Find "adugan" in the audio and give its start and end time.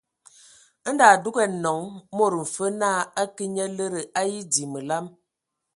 1.15-1.53